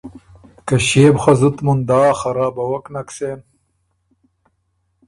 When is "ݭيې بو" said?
0.85-1.19